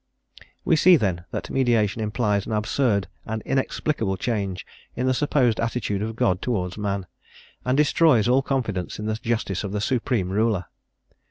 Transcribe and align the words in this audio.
We 0.65 0.75
see, 0.77 0.95
then, 0.95 1.25
that 1.29 1.51
mediation 1.51 2.01
implies 2.01 2.47
an 2.47 2.53
absurd 2.53 3.07
and 3.23 3.43
inexplicable 3.43 4.17
change 4.17 4.65
in 4.95 5.05
the 5.05 5.13
supposed 5.13 5.59
attitude 5.59 6.01
of 6.01 6.15
God 6.15 6.41
towards 6.41 6.75
man, 6.75 7.05
and 7.63 7.77
destroys 7.77 8.27
all 8.27 8.41
confidence 8.41 8.97
in 8.97 9.05
the 9.05 9.13
justice 9.13 9.63
of 9.63 9.73
the 9.73 9.79
Supreme 9.79 10.29
Ruler. 10.31 10.65